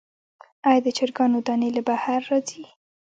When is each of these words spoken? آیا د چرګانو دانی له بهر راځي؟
آیا 0.67 0.79
د 0.85 0.87
چرګانو 0.97 1.39
دانی 1.47 1.69
له 1.77 1.81
بهر 1.89 2.19
راځي؟ 2.29 2.63